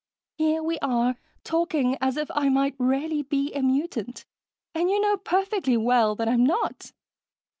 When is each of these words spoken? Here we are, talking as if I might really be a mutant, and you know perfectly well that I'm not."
Here 0.39 0.63
we 0.63 0.79
are, 0.79 1.15
talking 1.43 1.95
as 2.01 2.17
if 2.17 2.31
I 2.33 2.49
might 2.49 2.73
really 2.79 3.21
be 3.21 3.53
a 3.53 3.61
mutant, 3.61 4.25
and 4.73 4.89
you 4.89 4.99
know 4.99 5.15
perfectly 5.15 5.77
well 5.77 6.15
that 6.15 6.27
I'm 6.27 6.43
not." 6.43 6.91